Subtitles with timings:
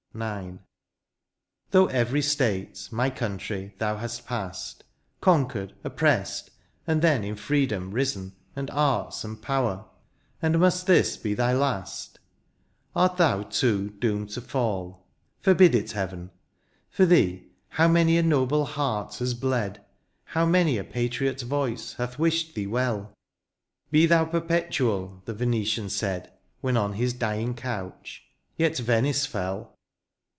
[0.13, 0.57] IX.
[1.69, 4.83] Through every state, my country, thou hast past.
[5.21, 6.51] Conquered, oppressed,
[6.85, 8.33] and then in freedom risen.
[8.53, 9.85] And arts and power—
[10.41, 12.19] and must this be thy last?
[12.93, 15.07] Art thou, too, doomed to fall?
[15.39, 16.31] Forbid it heaven!
[16.89, 19.81] For thee how many a noble heart has bled.
[20.25, 23.13] How many a patriot voice hath wished thee well:"
[23.91, 26.33] Be thou perpetuaV^ the Venetian said.
[26.59, 28.23] When on his dying couch—
[28.57, 29.77] yet Venice fell